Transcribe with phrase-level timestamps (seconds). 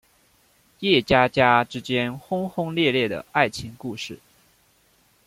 [0.79, 4.17] 叶家家之间轰轰烈烈的爱情故事。